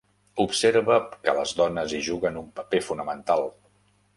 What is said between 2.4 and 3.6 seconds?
un paper fonamental.